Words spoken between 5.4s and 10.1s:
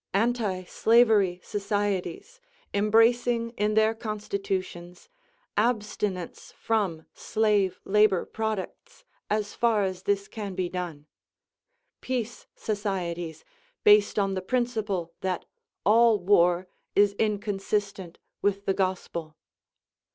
abstinence from slave labor products, as far as